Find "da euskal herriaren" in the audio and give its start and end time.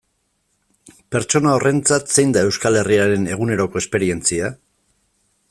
2.37-3.29